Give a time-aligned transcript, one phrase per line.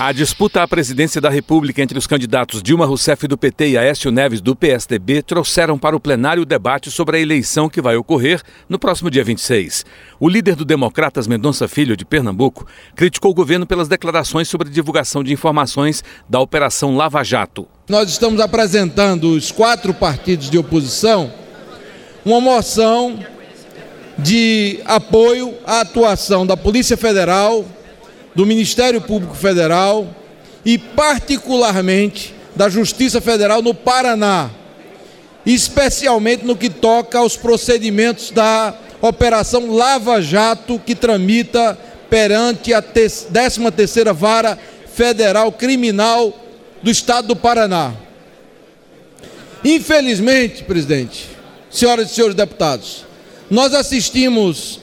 [0.00, 4.12] A disputa à presidência da República entre os candidatos Dilma Rousseff do PT e Aécio
[4.12, 8.40] Neves do PSDB trouxeram para o plenário o debate sobre a eleição que vai ocorrer
[8.68, 9.84] no próximo dia 26.
[10.20, 12.64] O líder do Democratas Mendonça Filho, de Pernambuco,
[12.94, 17.66] criticou o governo pelas declarações sobre divulgação de informações da Operação Lava Jato.
[17.88, 21.32] Nós estamos apresentando os quatro partidos de oposição
[22.24, 23.18] uma moção
[24.16, 27.64] de apoio à atuação da Polícia Federal,
[28.38, 30.06] do Ministério Público Federal
[30.64, 34.48] e, particularmente, da Justiça Federal no Paraná,
[35.44, 41.76] especialmente no que toca aos procedimentos da Operação Lava Jato, que tramita
[42.08, 44.56] perante a 13ª Vara
[44.94, 46.32] Federal Criminal
[46.80, 47.92] do Estado do Paraná.
[49.64, 51.28] Infelizmente, presidente,
[51.68, 53.04] senhoras e senhores deputados,
[53.50, 54.78] nós assistimos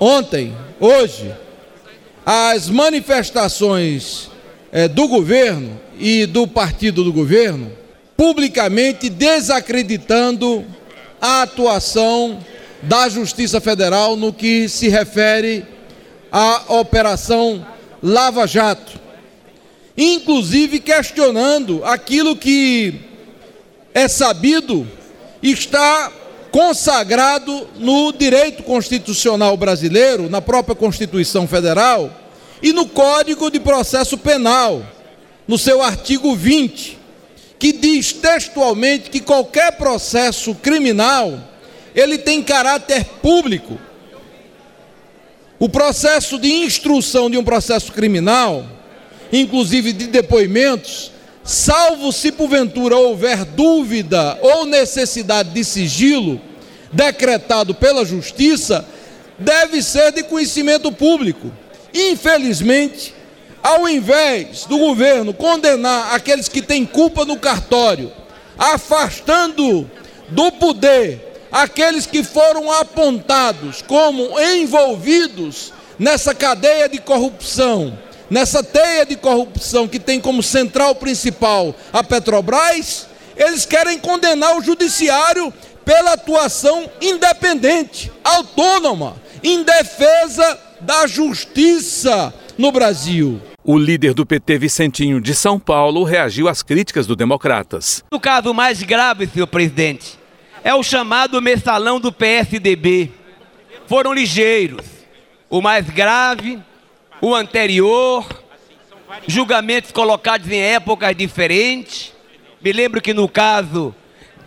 [0.00, 1.43] ontem, hoje,
[2.24, 4.30] as manifestações
[4.72, 7.70] é, do governo e do partido do governo
[8.16, 10.64] publicamente desacreditando
[11.20, 12.38] a atuação
[12.82, 15.64] da Justiça Federal no que se refere
[16.30, 17.66] à Operação
[18.02, 19.00] Lava Jato,
[19.96, 23.00] inclusive questionando aquilo que
[23.94, 24.86] é sabido
[25.42, 26.12] está
[26.54, 32.08] consagrado no direito constitucional brasileiro, na própria Constituição Federal
[32.62, 34.86] e no Código de Processo Penal,
[35.48, 36.96] no seu artigo 20,
[37.58, 41.40] que diz textualmente que qualquer processo criminal
[41.92, 43.76] ele tem caráter público.
[45.58, 48.64] O processo de instrução de um processo criminal,
[49.32, 51.10] inclusive de depoimentos,
[51.44, 56.40] salvo se porventura houver dúvida ou necessidade de sigilo
[56.90, 58.86] decretado pela justiça,
[59.38, 61.52] deve ser de conhecimento público.
[61.92, 63.14] Infelizmente,
[63.62, 68.10] ao invés do governo condenar aqueles que têm culpa no cartório,
[68.58, 69.90] afastando
[70.28, 77.96] do poder aqueles que foram apontados como envolvidos nessa cadeia de corrupção,
[78.34, 83.06] nessa teia de corrupção que tem como central principal a Petrobras,
[83.36, 93.40] eles querem condenar o judiciário pela atuação independente, autônoma, em defesa da justiça no Brasil.
[93.62, 98.02] O líder do PT, Vicentinho de São Paulo, reagiu às críticas do Democratas.
[98.10, 100.18] O caso mais grave, senhor presidente,
[100.64, 103.12] é o chamado mensalão do PSDB.
[103.86, 104.84] Foram ligeiros.
[105.48, 106.60] O mais grave
[107.24, 108.26] o anterior,
[109.26, 112.12] julgamentos colocados em épocas diferentes.
[112.60, 113.94] Me lembro que no caso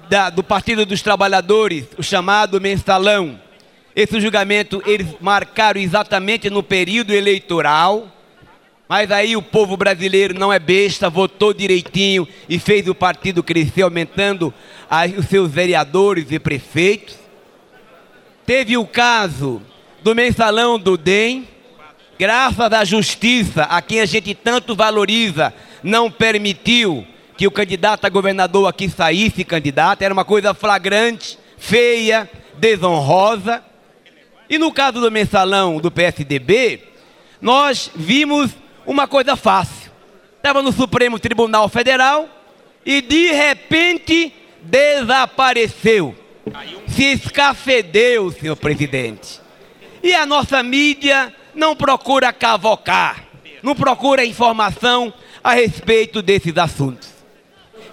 [0.07, 3.41] da, do Partido dos Trabalhadores, o chamado mensalão,
[3.95, 8.13] esse julgamento eles marcaram exatamente no período eleitoral.
[8.87, 13.81] Mas aí o povo brasileiro não é besta, votou direitinho e fez o partido crescer,
[13.81, 14.53] aumentando
[15.17, 17.17] os seus vereadores e prefeitos.
[18.45, 19.63] Teve o caso
[20.03, 21.56] do mensalão do DEM,
[22.17, 27.05] graças à justiça, a quem a gente tanto valoriza, não permitiu
[27.37, 33.63] que o candidato a governador aqui saísse candidato, era uma coisa flagrante, feia, desonrosa.
[34.49, 36.81] E no caso do mensalão do PSDB,
[37.39, 38.51] nós vimos
[38.85, 39.91] uma coisa fácil.
[40.37, 42.27] Estava no Supremo Tribunal Federal
[42.85, 46.15] e de repente desapareceu.
[46.87, 49.41] Se escafedeu, senhor presidente.
[50.01, 53.25] E a nossa mídia não procura cavocar,
[53.63, 55.11] não procura informação
[55.43, 57.09] a respeito desses assuntos.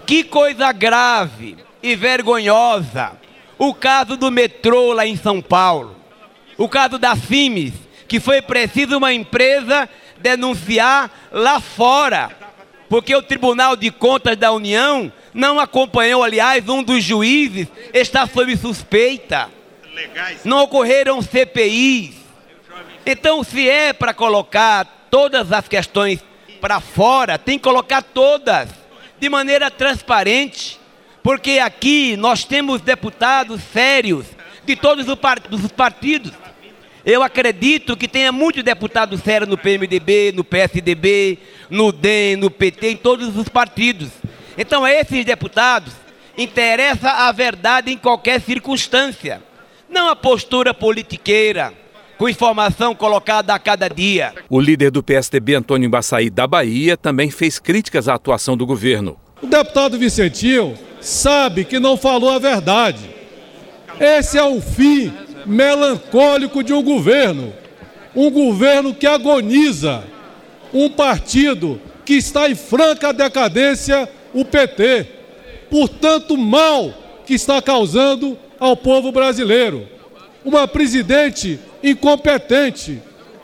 [0.05, 3.13] Que coisa grave e vergonhosa
[3.57, 5.95] o caso do metrô lá em São Paulo,
[6.57, 7.73] o caso da Cimes,
[8.07, 9.89] que foi preciso uma empresa
[10.19, 12.29] denunciar lá fora,
[12.87, 18.55] porque o Tribunal de Contas da União não acompanhou, aliás, um dos juízes está sob
[18.55, 19.49] suspeita.
[20.43, 22.24] Não ocorreram CPIs.
[23.05, 26.23] Então, se é para colocar todas as questões
[26.59, 28.69] para fora, tem que colocar todas
[29.19, 30.79] de maneira transparente,
[31.21, 34.25] porque aqui nós temos deputados sérios
[34.65, 36.31] de todos os partidos.
[37.05, 41.37] Eu acredito que tenha muitos deputados sérios no PMDB, no PSDB,
[41.69, 44.09] no DEM, no PT, em todos os partidos.
[44.57, 45.93] Então, a esses deputados
[46.35, 49.43] interessa a verdade em qualquer circunstância,
[49.87, 51.84] não a postura politiqueira
[52.17, 54.33] com informação colocada a cada dia.
[54.49, 59.17] O líder do PSDB, Antônio Embaçaí, da Bahia, também fez críticas à atuação do governo.
[59.41, 63.09] O deputado Vicentinho sabe que não falou a verdade.
[63.99, 65.13] Esse é o fim
[65.45, 67.53] melancólico de um governo.
[68.15, 70.03] Um governo que agoniza.
[70.73, 75.07] Um partido que está em franca decadência, o PT.
[75.69, 76.93] Por tanto mal
[77.25, 79.94] que está causando ao povo brasileiro.
[80.45, 83.01] Uma presidente incompetente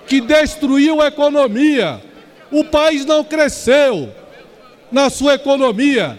[0.07, 1.99] que destruiu a economia.
[2.51, 4.09] O país não cresceu
[4.91, 6.17] na sua economia.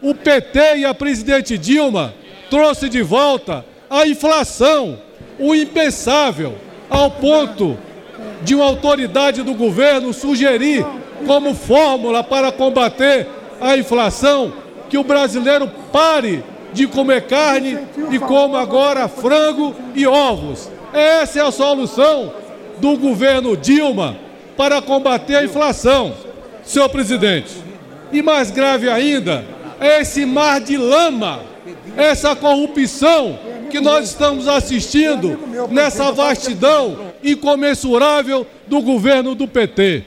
[0.00, 2.14] O PT e a presidente Dilma
[2.50, 4.98] trouxe de volta a inflação,
[5.38, 6.56] o impensável,
[6.88, 7.78] ao ponto
[8.42, 10.84] de uma autoridade do governo sugerir
[11.26, 13.28] como fórmula para combater
[13.60, 14.52] a inflação
[14.88, 17.78] que o brasileiro pare de comer carne
[18.10, 20.70] e coma agora frango e ovos.
[20.92, 22.32] Essa é a solução
[22.78, 24.16] do governo Dilma
[24.56, 26.14] para combater a inflação,
[26.62, 27.52] senhor presidente.
[28.12, 29.44] E mais grave ainda,
[29.80, 31.40] é esse mar de lama,
[31.96, 33.38] essa corrupção
[33.70, 35.38] que nós estamos assistindo
[35.70, 40.04] nessa vastidão incomensurável do governo do PT.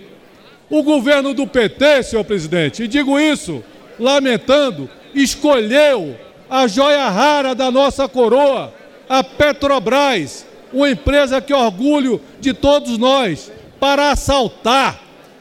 [0.70, 3.64] O governo do PT, senhor presidente, e digo isso
[4.00, 6.16] lamentando, escolheu
[6.50, 8.74] a joia rara da nossa coroa,
[9.07, 15.00] a Petrobras, uma empresa que orgulho de todos nós, para assaltar,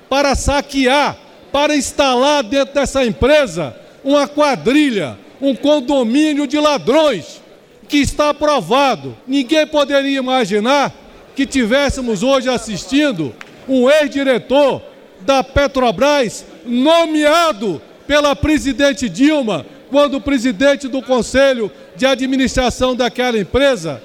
[0.09, 1.17] para saquear,
[1.53, 7.43] para instalar dentro dessa empresa uma quadrilha, um condomínio de ladrões,
[7.89, 9.17] que está aprovado.
[9.27, 10.93] Ninguém poderia imaginar
[11.35, 13.35] que tivéssemos hoje assistindo
[13.69, 14.83] um ex-diretor
[15.21, 24.03] da Petrobras nomeado pela presidente Dilma quando o presidente do conselho de administração daquela empresa,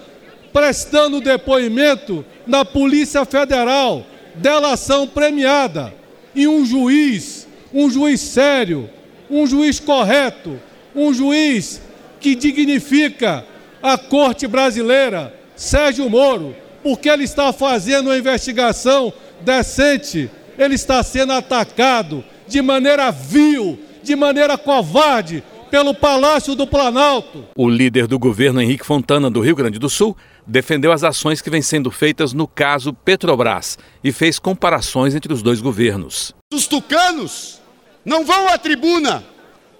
[0.53, 4.05] prestando depoimento na Polícia Federal,
[4.35, 5.91] delação premiada,
[6.35, 8.87] e um juiz, um juiz sério,
[9.31, 10.61] um juiz correto,
[10.95, 11.81] um juiz
[12.19, 13.43] que dignifica
[13.81, 19.11] a corte brasileira, Sérgio Moro, porque ele está fazendo uma investigação
[19.41, 27.45] decente, ele está sendo atacado de maneira vil, de maneira covarde, pelo Palácio do Planalto.
[27.55, 31.49] O líder do governo, Henrique Fontana, do Rio Grande do Sul, defendeu as ações que
[31.49, 36.33] vêm sendo feitas no caso Petrobras e fez comparações entre os dois governos.
[36.53, 37.59] Os tucanos
[38.03, 39.23] não vão à tribuna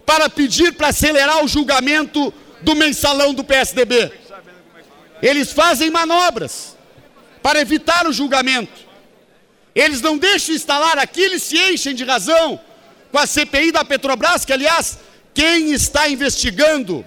[0.06, 4.12] para pedir para acelerar o julgamento do mensalão do PSDB.
[5.22, 6.78] Eles fazem manobras
[7.42, 8.88] para evitar o julgamento.
[9.74, 12.60] Eles não deixam instalar aqui, eles se enchem de razão
[13.12, 15.00] com a CPI da Petrobras, que aliás
[15.34, 17.06] quem está investigando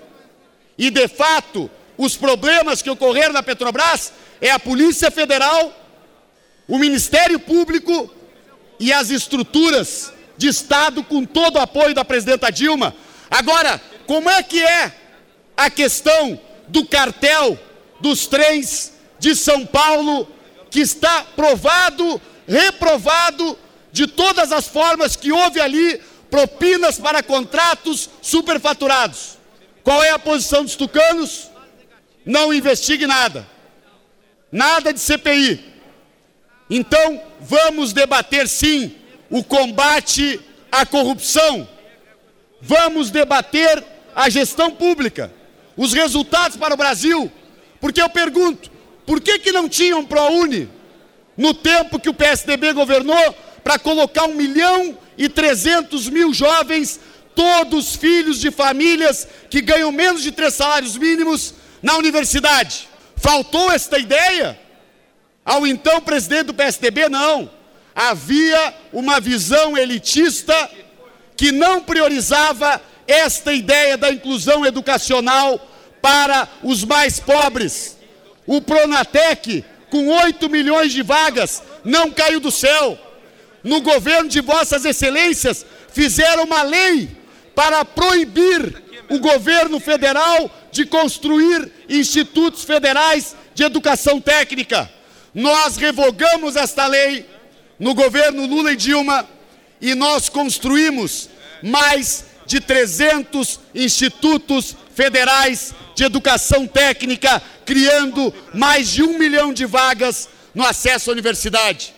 [0.79, 5.73] e de fato os problemas que ocorreram na Petrobras é a Polícia Federal,
[6.67, 8.13] o Ministério Público
[8.81, 12.95] e as estruturas de Estado com todo o apoio da presidenta Dilma.
[13.31, 14.93] Agora, como é que é
[15.57, 17.59] a questão do cartel
[18.01, 20.27] dos trens de São Paulo,
[20.71, 23.57] que está provado, reprovado
[23.93, 26.01] de todas as formas que houve ali
[26.33, 29.37] propinas para contratos superfaturados.
[29.85, 31.51] Qual é a posição dos tucanos?
[32.25, 33.47] Não investigue nada.
[34.51, 35.63] Nada de CPI.
[36.71, 38.97] Então, vamos debater sim
[39.29, 40.41] o combate
[40.71, 41.69] à corrupção.
[42.63, 43.85] Vamos debater
[44.17, 45.31] a gestão pública,
[45.77, 47.31] os resultados para o Brasil.
[47.79, 48.71] Porque eu pergunto,
[49.05, 50.67] por que, que não tinham ProUni
[51.37, 57.01] no tempo que o PSDB governou para colocar um milhão e 300 mil jovens,
[57.35, 62.89] todos filhos de famílias que ganham menos de três salários mínimos, na universidade.
[63.17, 64.59] Faltou esta ideia?
[65.45, 67.51] Ao então presidente do PSDB, não.
[67.95, 70.71] Havia uma visão elitista
[71.37, 75.61] que não priorizava esta ideia da inclusão educacional
[76.01, 77.99] para os mais pobres.
[78.47, 82.99] O Pronatec, com 8 milhões de vagas, não caiu do céu
[83.63, 87.09] no governo de Vossas Excelências, fizeram uma lei
[87.55, 94.91] para proibir o governo federal de construir institutos federais de educação técnica.
[95.35, 97.27] Nós revogamos esta lei
[97.79, 99.29] no governo Lula e Dilma
[99.81, 101.29] e nós construímos
[101.63, 110.29] mais de 300 institutos federais de educação técnica, criando mais de um milhão de vagas
[110.55, 111.95] no acesso à universidade.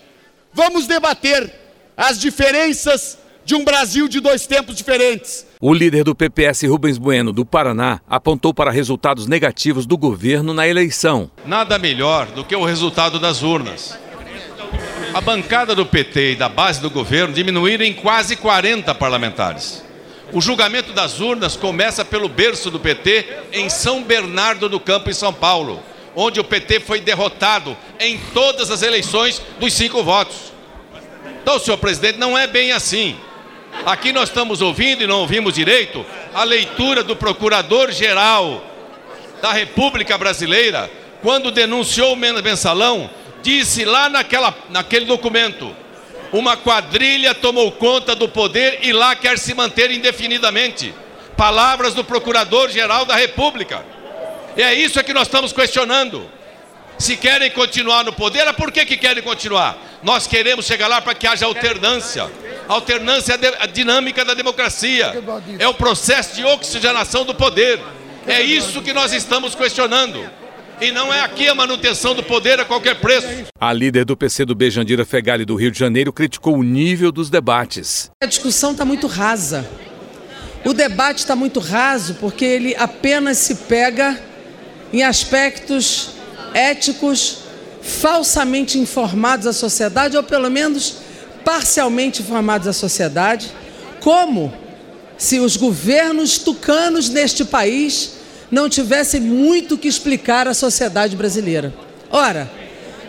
[0.55, 1.51] Vamos debater
[1.97, 5.45] as diferenças de um Brasil de dois tempos diferentes.
[5.59, 10.65] O líder do PPS, Rubens Bueno, do Paraná, apontou para resultados negativos do governo na
[10.65, 11.29] eleição.
[11.45, 13.99] Nada melhor do que o resultado das urnas.
[15.13, 19.83] A bancada do PT e da base do governo diminuíram em quase 40 parlamentares.
[20.31, 25.13] O julgamento das urnas começa pelo berço do PT em São Bernardo do Campo, em
[25.13, 25.83] São Paulo,
[26.15, 30.53] onde o PT foi derrotado em todas as eleições dos cinco votos.
[31.41, 33.15] Então, senhor presidente, não é bem assim.
[33.85, 38.63] Aqui nós estamos ouvindo e não ouvimos direito a leitura do Procurador-Geral
[39.41, 40.89] da República Brasileira,
[41.21, 43.09] quando denunciou o mensalão,
[43.41, 45.75] disse lá naquela, naquele documento:
[46.31, 50.93] uma quadrilha tomou conta do poder e lá quer se manter indefinidamente.
[51.37, 53.85] Palavras do Procurador-Geral da República.
[54.57, 56.25] E é isso que nós estamos questionando.
[56.97, 59.77] Se querem continuar no poder, é por que, que querem continuar?
[60.01, 62.31] Nós queremos chegar lá para que haja alternância.
[62.67, 65.13] Alternância é a dinâmica da democracia.
[65.59, 67.79] É o processo de oxigenação do poder.
[68.25, 70.23] É isso que nós estamos questionando.
[70.79, 73.27] E não é aqui a manutenção do poder a qualquer preço.
[73.59, 78.09] A líder do PCdoB, Jandira Fegali, do Rio de Janeiro, criticou o nível dos debates.
[78.21, 79.65] A discussão está muito rasa.
[80.65, 84.19] O debate está muito raso porque ele apenas se pega
[84.95, 86.11] em aspectos
[86.53, 87.39] éticos
[87.81, 90.99] falsamente informados à sociedade, ou pelo menos
[91.43, 93.51] parcialmente informados à sociedade,
[93.99, 94.53] como
[95.17, 98.13] se os governos tucanos neste país
[98.49, 101.73] não tivessem muito que explicar à sociedade brasileira.
[102.09, 102.49] Ora,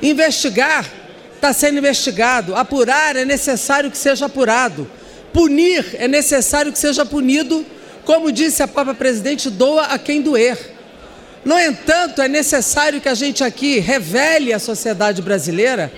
[0.03, 0.91] investigar
[1.37, 4.91] está sendo investigado, apurar é necessário que seja apurado,
[5.33, 7.65] punir é necessário que seja punido,
[8.05, 10.76] como disse a própria presidente, doa a quem doer.
[11.47, 15.93] No entanto, é necessário que a gente aqui revele à sociedade brasileira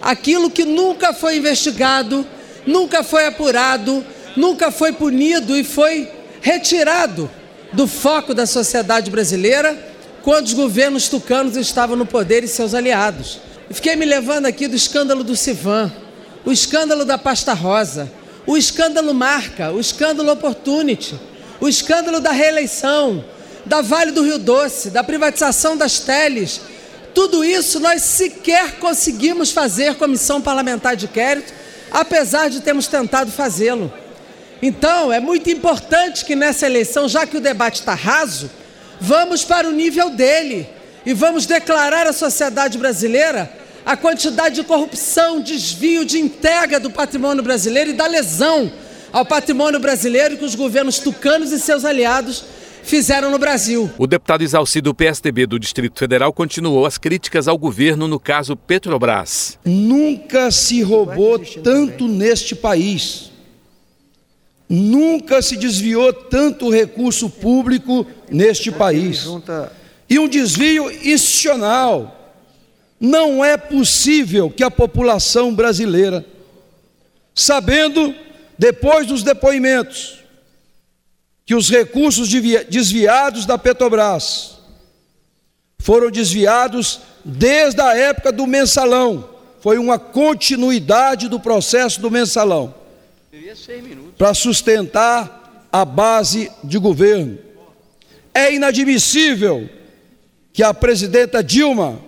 [0.00, 2.26] aquilo que nunca foi investigado,
[2.66, 4.02] nunca foi apurado,
[4.34, 6.08] nunca foi punido e foi
[6.40, 7.30] retirado
[7.70, 9.76] do foco da sociedade brasileira
[10.22, 13.40] quando os governos tucanos estavam no poder e seus aliados.
[13.70, 15.92] fiquei me levando aqui do escândalo do Civan,
[16.46, 18.10] o escândalo da pasta rosa,
[18.46, 21.14] o escândalo Marca, o escândalo Opportunity,
[21.60, 23.22] o escândalo da reeleição,
[23.66, 26.60] da Vale do Rio Doce, da privatização das teles.
[27.14, 31.52] Tudo isso nós sequer conseguimos fazer comissão parlamentar de inquérito,
[31.90, 33.92] apesar de termos tentado fazê-lo.
[34.60, 38.50] Então, é muito importante que nessa eleição, já que o debate está raso,
[39.00, 40.68] vamos para o nível dele
[41.04, 43.50] e vamos declarar à sociedade brasileira
[43.84, 48.72] a quantidade de corrupção, desvio de entrega do patrimônio brasileiro e da lesão
[49.12, 52.44] ao patrimônio brasileiro que os governos tucanos e seus aliados
[52.84, 53.90] fizeram no Brasil.
[53.98, 58.56] O deputado Isalci do PSDB do Distrito Federal continuou as críticas ao governo no caso
[58.56, 59.58] Petrobras.
[59.64, 63.32] Nunca se roubou tanto neste país.
[64.68, 69.26] Nunca se desviou tanto recurso público neste país.
[70.08, 72.20] E um desvio institucional.
[73.00, 76.24] Não é possível que a população brasileira,
[77.34, 78.14] sabendo,
[78.58, 80.23] depois dos depoimentos,
[81.44, 82.28] que os recursos
[82.68, 84.58] desviados da Petrobras
[85.78, 89.28] foram desviados desde a época do mensalão.
[89.60, 92.74] Foi uma continuidade do processo do mensalão
[94.16, 97.38] para sustentar a base de governo.
[98.32, 99.68] É inadmissível
[100.52, 102.00] que a presidenta Dilma,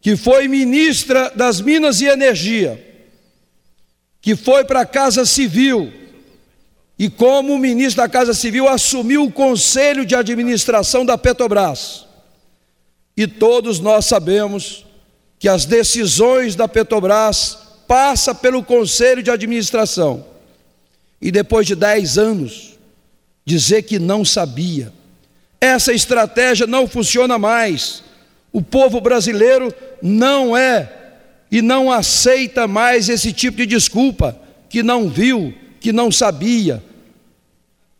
[0.00, 2.84] que foi ministra das Minas e Energia,
[4.20, 5.92] que foi para a Casa Civil,
[6.98, 12.06] e como o ministro da Casa Civil assumiu o conselho de administração da Petrobras.
[13.16, 14.84] E todos nós sabemos
[15.38, 20.24] que as decisões da Petrobras passam pelo conselho de administração.
[21.22, 22.78] E depois de 10 anos,
[23.44, 24.92] dizer que não sabia.
[25.60, 28.02] Essa estratégia não funciona mais.
[28.52, 30.92] O povo brasileiro não é
[31.50, 34.38] e não aceita mais esse tipo de desculpa,
[34.68, 36.82] que não viu, que não sabia,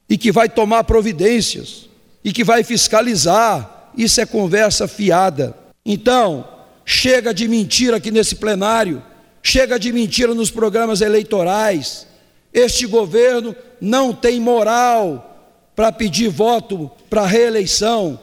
[0.09, 1.89] e que vai tomar providências
[2.25, 3.91] e que vai fiscalizar.
[3.97, 5.55] Isso é conversa fiada.
[5.85, 6.47] Então,
[6.85, 9.03] chega de mentira aqui nesse plenário,
[9.43, 12.07] chega de mentira nos programas eleitorais.
[12.53, 15.25] Este governo não tem moral
[15.77, 18.19] para pedir voto para reeleição.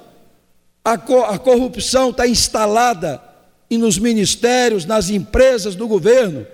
[0.83, 3.21] A, co a corrupção está instalada
[3.69, 6.45] e nos ministérios, nas empresas do governo.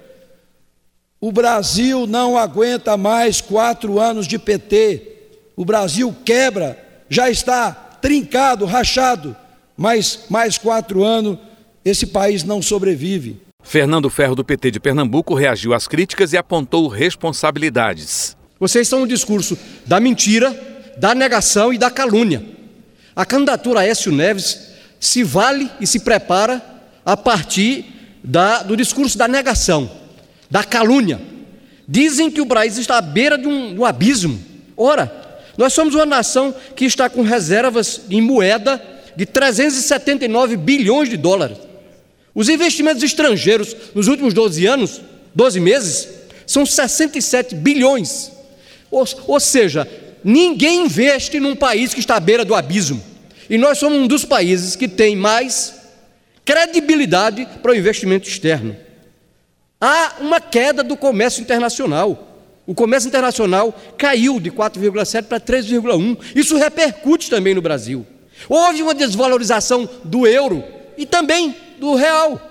[1.19, 5.10] O Brasil não aguenta mais quatro anos de PT
[5.61, 6.75] o Brasil quebra,
[7.07, 9.35] já está trincado, rachado,
[9.77, 11.37] mas mais quatro anos
[11.85, 13.39] esse país não sobrevive.
[13.61, 18.35] Fernando Ferro, do PT de Pernambuco, reagiu às críticas e apontou responsabilidades.
[18.59, 20.51] Vocês são o discurso da mentira,
[20.97, 22.43] da negação e da calúnia.
[23.15, 26.59] A candidatura a Écio Neves se vale e se prepara
[27.05, 27.85] a partir
[28.23, 29.91] da, do discurso da negação,
[30.49, 31.21] da calúnia.
[31.87, 34.49] Dizem que o Brasil está à beira de um, de um abismo.
[34.75, 35.20] Ora,
[35.57, 38.81] nós somos uma nação que está com reservas em moeda
[39.15, 41.57] de 379 bilhões de dólares.
[42.33, 45.01] Os investimentos estrangeiros nos últimos 12 anos,
[45.35, 46.07] 12 meses,
[46.45, 48.31] são 67 bilhões.
[48.89, 49.87] Ou, ou seja,
[50.23, 53.03] ninguém investe num país que está à beira do abismo.
[53.49, 55.75] E nós somos um dos países que tem mais
[56.45, 58.75] credibilidade para o investimento externo.
[59.79, 62.30] Há uma queda do comércio internacional.
[62.65, 66.17] O comércio internacional caiu de 4,7 para 3,1.
[66.35, 68.05] Isso repercute também no Brasil.
[68.47, 70.63] Houve uma desvalorização do euro
[70.97, 72.49] e também do real.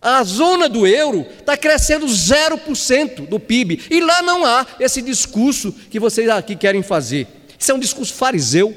[0.00, 3.82] A zona do euro está crescendo 0% do PIB.
[3.90, 7.26] E lá não há esse discurso que vocês aqui querem fazer.
[7.58, 8.74] Isso é um discurso fariseu,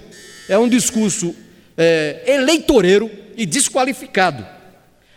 [0.48, 1.36] é um discurso
[1.78, 4.46] é, eleitoreiro e desqualificado.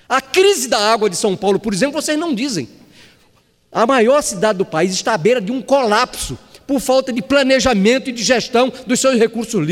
[0.09, 2.69] A crise da água de São Paulo, por exemplo, vocês não dizem.
[3.73, 8.11] A maior cidade do país está à beira de um colapso por falta de planejamento
[8.11, 9.67] e de gestão dos seus recursos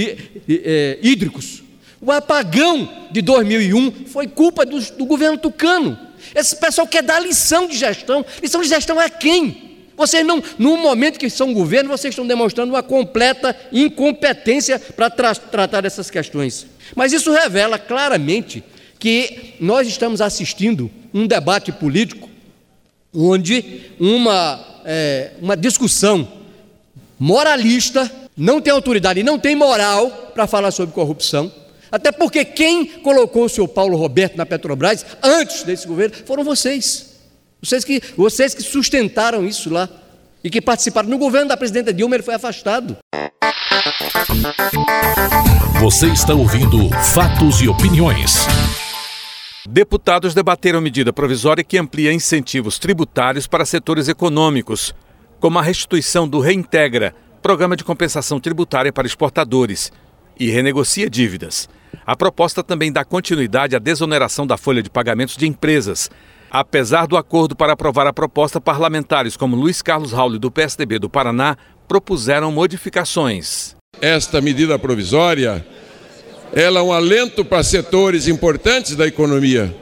[0.49, 1.63] é, hídricos.
[2.01, 5.99] O apagão de 2001 foi culpa do, do governo tucano.
[6.35, 8.25] Esse pessoal quer dar lição de gestão.
[8.43, 9.69] Lição de gestão a quem?
[9.99, 15.35] Vocês não, no momento que são governo, vocês estão demonstrando uma completa incompetência para tra
[15.35, 16.67] tratar dessas questões.
[16.97, 18.65] Mas isso revela claramente
[18.99, 22.30] que nós estamos assistindo um debate político
[23.15, 26.29] onde uma, é, uma discussão
[27.19, 31.53] moralista não tem autoridade e não tem moral para falar sobre corrupção.
[31.93, 37.11] Até porque quem colocou o senhor Paulo Roberto na Petrobras antes desse governo foram vocês.
[37.61, 39.89] Vocês que, vocês que sustentaram isso lá
[40.43, 41.09] e que participaram.
[41.09, 42.97] No governo da presidenta Dilma, ele foi afastado.
[45.81, 48.47] Você está ouvindo Fatos e Opiniões.
[49.69, 54.95] Deputados debateram medida provisória que amplia incentivos tributários para setores econômicos,
[55.39, 59.93] como a restituição do Reintegra, programa de compensação tributária para exportadores,
[60.39, 61.69] e renegocia dívidas.
[62.07, 66.09] A proposta também dá continuidade à desoneração da folha de pagamentos de empresas,
[66.51, 71.09] Apesar do acordo para aprovar a proposta, parlamentares como Luiz Carlos Raul do PSDB do
[71.09, 73.77] Paraná propuseram modificações.
[74.01, 75.65] Esta medida provisória,
[76.53, 79.75] ela é um alento para setores importantes da economia,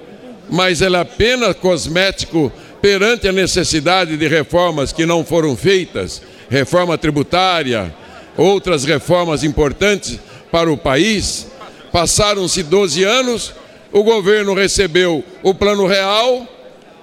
[0.50, 6.96] mas ela é apenas cosmético perante a necessidade de reformas que não foram feitas, reforma
[6.96, 7.94] tributária,
[8.36, 10.18] outras reformas importantes
[10.50, 11.48] para o país.
[11.90, 13.54] Passaram-se 12 anos,
[13.92, 16.46] o governo recebeu o Plano Real,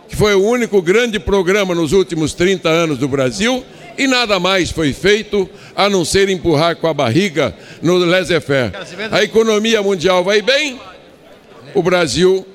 [0.08, 3.63] que foi o único grande programa nos últimos 30 anos do Brasil,
[3.98, 8.72] e nada mais foi feito a não ser empurrar com a barriga no laissez-faire.
[9.12, 10.80] A economia mundial vai bem,
[11.74, 12.46] o Brasil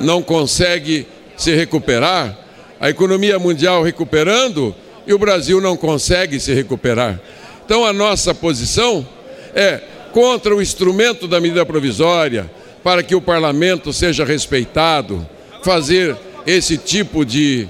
[0.00, 1.06] não consegue
[1.36, 2.38] se recuperar,
[2.80, 4.74] a economia mundial recuperando
[5.06, 7.20] e o Brasil não consegue se recuperar.
[7.64, 9.06] Então a nossa posição
[9.54, 9.80] é
[10.12, 12.50] contra o instrumento da medida provisória,
[12.82, 15.26] para que o parlamento seja respeitado,
[15.62, 17.68] fazer esse tipo de,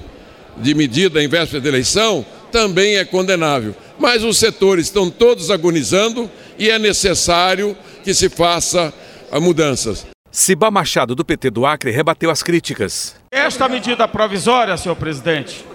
[0.57, 3.75] de medida em véspera de eleição também é condenável.
[3.97, 8.93] Mas os setores estão todos agonizando e é necessário que se faça
[9.41, 10.05] mudanças.
[10.31, 13.15] Ciba Machado, do PT do Acre, rebateu as críticas.
[13.31, 15.65] Esta medida provisória, senhor presidente,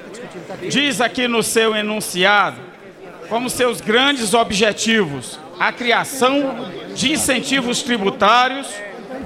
[0.68, 2.60] diz aqui no seu enunciado,
[3.28, 8.68] como seus grandes objetivos, a criação de incentivos tributários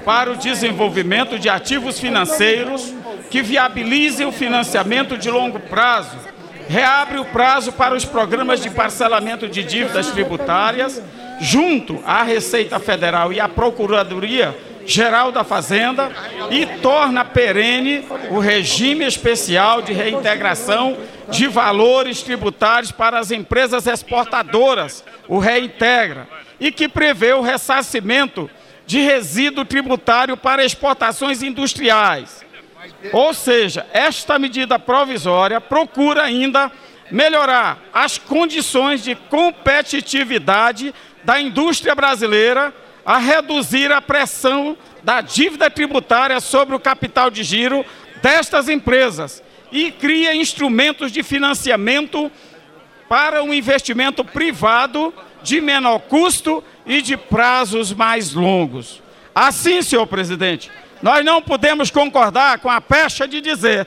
[0.03, 2.93] para o desenvolvimento de ativos financeiros
[3.29, 6.17] que viabilize o financiamento de longo prazo,
[6.67, 11.01] reabre o prazo para os programas de parcelamento de dívidas tributárias,
[11.39, 16.11] junto à Receita Federal e à Procuradoria Geral da Fazenda,
[16.51, 20.97] e torna perene o regime especial de reintegração
[21.29, 26.27] de valores tributários para as empresas exportadoras, o reintegra,
[26.59, 28.49] e que prevê o ressarcimento
[28.85, 32.43] de resíduo tributário para exportações industriais
[33.11, 36.71] ou seja, esta medida provisória procura ainda
[37.11, 40.93] melhorar as condições de competitividade
[41.23, 42.73] da indústria brasileira,
[43.05, 47.85] a reduzir a pressão da dívida tributária sobre o capital de giro
[48.21, 52.31] destas empresas e cria instrumentos de financiamento
[53.09, 59.01] para um investimento privado de menor custo e de prazos mais longos.
[59.35, 60.71] Assim, senhor presidente,
[61.03, 63.85] nós não podemos concordar com a pecha de dizer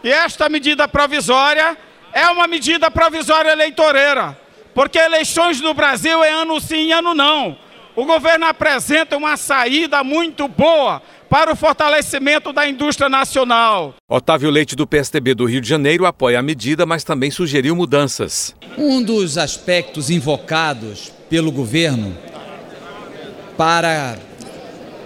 [0.00, 1.76] que esta medida provisória
[2.12, 4.38] é uma medida provisória eleitoreira,
[4.72, 7.58] porque eleições no Brasil é ano sim, ano não.
[7.96, 13.92] O governo apresenta uma saída muito boa para o fortalecimento da indústria nacional.
[14.08, 18.54] Otávio Leite, do PSDB do Rio de Janeiro, apoia a medida, mas também sugeriu mudanças.
[18.78, 22.16] Um dos aspectos invocados pelo governo
[23.56, 24.16] para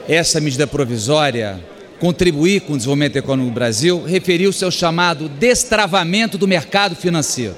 [0.09, 1.61] essa medida provisória
[2.01, 7.57] contribuir com o desenvolvimento econômico do Brasil referiu-se ao chamado destravamento do mercado financeiro.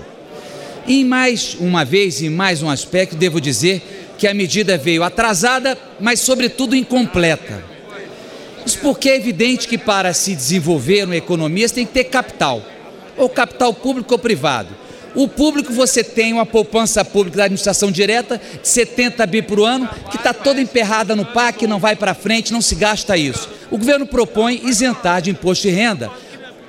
[0.87, 5.79] E mais uma vez, em mais um aspecto, devo dizer que a medida veio atrasada,
[6.01, 7.63] mas sobretudo incompleta.
[8.67, 12.63] Isso porque é evidente que para se desenvolver uma economia você tem que ter capital,
[13.17, 14.75] ou capital público ou privado.
[15.15, 19.89] O público você tem uma poupança pública da administração direta de 70 bi por ano,
[20.11, 23.49] que está toda emperrada no PAC, não vai para frente, não se gasta isso.
[23.71, 26.11] O governo propõe isentar de imposto de renda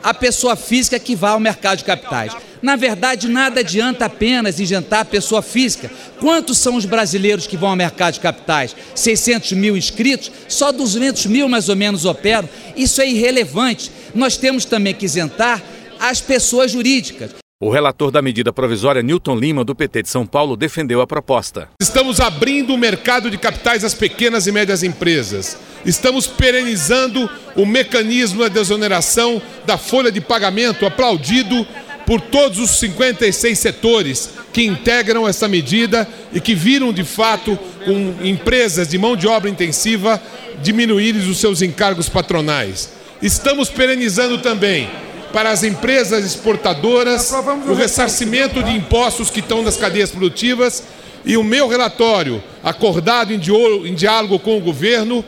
[0.03, 2.35] a pessoa física que vá ao mercado de capitais.
[2.61, 5.91] Na verdade, nada adianta apenas isentar a pessoa física.
[6.19, 8.75] Quantos são os brasileiros que vão ao mercado de capitais?
[8.95, 10.31] 600 mil inscritos?
[10.47, 12.47] Só 200 mil mais ou menos operam?
[12.75, 13.91] Isso é irrelevante.
[14.13, 15.61] Nós temos também que isentar
[15.99, 17.31] as pessoas jurídicas.
[17.63, 21.69] O relator da medida provisória, Newton Lima, do PT de São Paulo, defendeu a proposta.
[21.79, 25.59] Estamos abrindo o mercado de capitais às pequenas e médias empresas.
[25.85, 31.63] Estamos perenizando o mecanismo da desoneração da folha de pagamento, aplaudido
[32.03, 38.25] por todos os 56 setores que integram essa medida e que viram, de fato, com
[38.25, 40.19] empresas de mão de obra intensiva
[40.63, 42.89] diminuírem os seus encargos patronais.
[43.21, 44.89] Estamos perenizando também
[45.33, 47.31] para as empresas exportadoras,
[47.67, 50.83] o ressarcimento de impostos que estão nas cadeias produtivas
[51.23, 55.23] e o meu relatório, acordado em diálogo com o governo,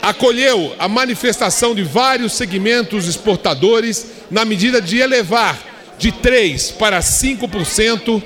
[0.00, 5.58] acolheu a manifestação de vários segmentos exportadores na medida de elevar
[5.98, 8.22] de 3% para 5%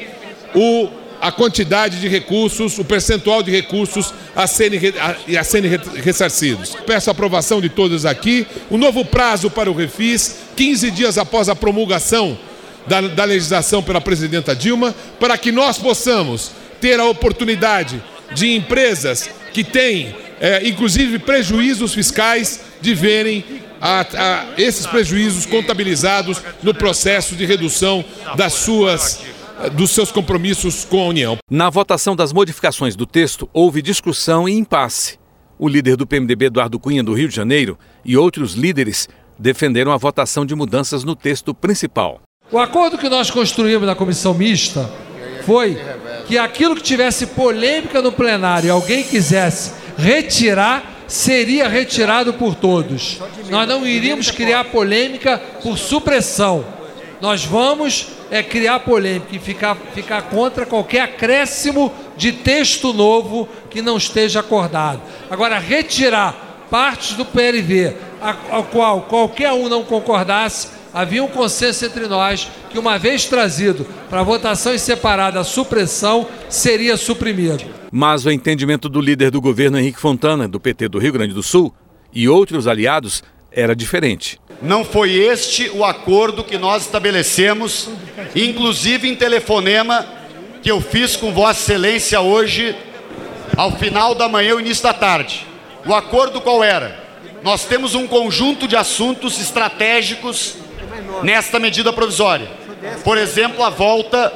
[0.55, 5.71] o a quantidade de recursos, o percentual de recursos a serem, a, a serem
[6.03, 6.77] ressarcidos.
[6.85, 8.45] Peço a aprovação de todos aqui.
[8.69, 12.37] O novo prazo para o refis, 15 dias após a promulgação
[12.89, 18.03] da, da legislação pela presidenta Dilma, para que nós possamos ter a oportunidade
[18.35, 23.45] de empresas que têm, é, inclusive, prejuízos fiscais, de verem
[23.81, 28.05] a, a, esses prejuízos contabilizados no processo de redução
[28.37, 29.21] das suas
[29.73, 31.39] dos seus compromissos com a União.
[31.51, 35.19] Na votação das modificações do texto, houve discussão e impasse.
[35.59, 39.97] O líder do PMDB, Eduardo Cunha, do Rio de Janeiro, e outros líderes defenderam a
[39.97, 42.21] votação de mudanças no texto principal.
[42.51, 44.91] O acordo que nós construímos na comissão mista
[45.45, 45.79] foi
[46.27, 53.21] que aquilo que tivesse polêmica no plenário e alguém quisesse retirar, seria retirado por todos.
[53.51, 56.65] Nós não iríamos criar polêmica por supressão.
[57.23, 63.81] Nós vamos é criar polêmica e ficar, ficar contra qualquer acréscimo de texto novo que
[63.81, 65.01] não esteja acordado.
[65.31, 67.95] Agora, retirar partes do PLV,
[68.51, 73.87] ao qual qualquer um não concordasse, havia um consenso entre nós que, uma vez trazido
[74.11, 77.63] para votação em separada a supressão, seria suprimido.
[77.93, 81.43] Mas o entendimento do líder do governo, Henrique Fontana, do PT do Rio Grande do
[81.43, 81.73] Sul,
[82.13, 83.23] e outros aliados
[83.55, 84.41] era diferente.
[84.61, 87.89] Não foi este o acordo que nós estabelecemos,
[88.35, 90.07] inclusive em telefonema
[90.63, 92.77] que eu fiz com Vossa Excelência hoje,
[93.57, 95.47] ao final da manhã, início da tarde.
[95.85, 97.03] O acordo qual era?
[97.43, 100.55] Nós temos um conjunto de assuntos estratégicos
[101.25, 102.49] nesta medida provisória.
[103.03, 104.33] Por exemplo, a volta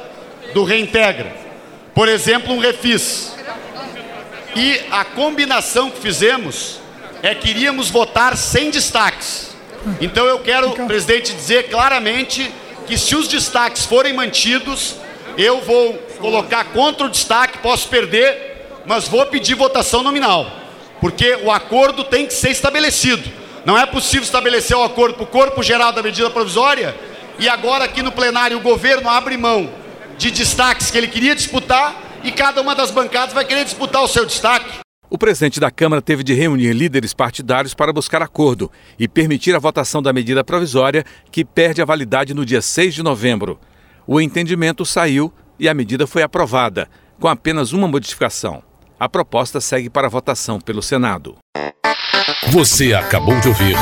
[0.53, 1.33] do reintegra.
[1.95, 3.33] Por exemplo, um refis.
[4.55, 6.79] E a combinação que fizemos
[7.21, 9.55] é que iríamos votar sem destaques.
[10.01, 12.51] Então eu quero, presidente, dizer claramente
[12.85, 14.95] que se os destaques forem mantidos,
[15.37, 20.49] eu vou colocar contra o destaque, posso perder, mas vou pedir votação nominal,
[20.99, 23.29] porque o acordo tem que ser estabelecido.
[23.65, 26.95] Não é possível estabelecer o um acordo para o corpo geral da medida provisória
[27.37, 29.69] e agora aqui no plenário o governo abre mão
[30.17, 34.07] de destaques que ele queria disputar e cada uma das bancadas vai querer disputar o
[34.07, 34.86] seu destaque.
[35.09, 39.59] O presidente da Câmara teve de reunir líderes partidários para buscar acordo e permitir a
[39.59, 43.57] votação da medida provisória que perde a validade no dia 6 de novembro.
[44.05, 46.89] O entendimento saiu e a medida foi aprovada,
[47.19, 48.61] com apenas uma modificação.
[48.99, 51.37] A proposta segue para votação pelo Senado.
[52.49, 53.75] Você acabou de ouvir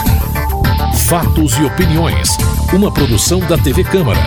[1.07, 2.29] Fatos e Opiniões,
[2.73, 4.19] uma produção da TV Câmara.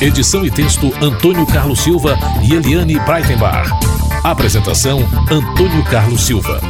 [0.00, 3.95] Edição e texto Antônio Carlos Silva e Eliane Breitenbach.
[4.26, 4.98] Apresentação:
[5.30, 6.60] Antônio Carlos Silva.